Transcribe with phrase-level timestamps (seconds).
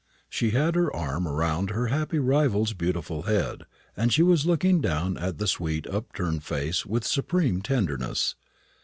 [0.31, 3.65] She had her arm round her happy rival's beautiful head,
[3.95, 8.33] and she was looking down at the sweet upturned face with supreme tenderness.